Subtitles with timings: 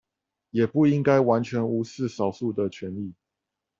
[0.49, 3.13] 也不應該完全無視少數的權益